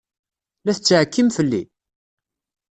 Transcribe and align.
La 0.65 0.71
tettɛekkim 0.75 1.27
fell-i? 1.37 1.61